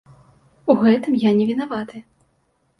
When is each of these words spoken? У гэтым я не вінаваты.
У 0.75 0.77
гэтым 0.81 1.13
я 1.27 1.35
не 1.37 1.45
вінаваты. 1.53 2.05